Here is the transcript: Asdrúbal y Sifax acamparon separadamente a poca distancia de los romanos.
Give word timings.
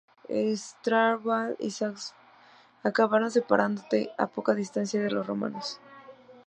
Asdrúbal 0.39 1.57
y 1.59 1.69
Sifax 1.69 2.15
acamparon 2.87 3.29
separadamente 3.29 4.09
a 4.17 4.25
poca 4.25 4.55
distancia 4.55 4.99
de 4.99 5.11
los 5.11 5.27
romanos. 5.27 5.79